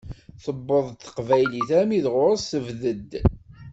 [0.43, 3.09] Tewweḍ teqbaylit armi d ɣur-s, tebded.